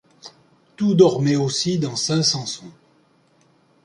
[0.77, 2.65] Tout dormait aussi dans Saint-Sampson.